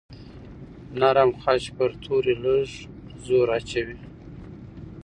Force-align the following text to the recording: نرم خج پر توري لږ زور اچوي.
نرم 0.99 1.29
خج 1.41 1.63
پر 1.75 1.91
توري 2.03 2.35
لږ 2.43 2.69
زور 3.25 3.47
اچوي. 3.57 3.97